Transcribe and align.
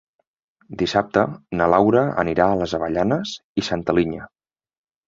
Dissabte 0.81 1.25
na 1.59 1.67
Laura 1.75 2.07
anirà 2.25 2.49
a 2.55 2.59
les 2.63 2.75
Avellanes 2.81 3.39
i 3.65 3.71
Santa 3.71 3.99
Linya. 4.01 4.29